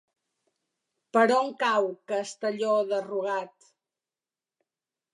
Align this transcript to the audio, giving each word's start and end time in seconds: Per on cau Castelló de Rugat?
Per 1.17 1.25
on 1.35 1.53
cau 1.65 1.91
Castelló 2.13 2.75
de 2.95 3.05
Rugat? 3.07 3.73